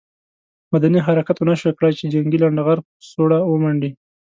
مدني 0.73 0.99
حرکت 1.07 1.35
ونه 1.39 1.55
شو 1.61 1.69
کړای 1.77 1.93
چې 1.99 2.11
جنګي 2.13 2.37
لنډه 2.43 2.61
غر 2.67 2.79
په 2.85 2.91
سوړه 3.11 3.39
ومنډي. 3.43 3.91